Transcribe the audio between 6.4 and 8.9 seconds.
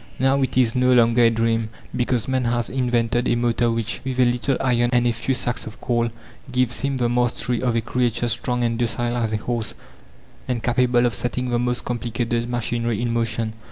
gives him the mastery of a creature strong and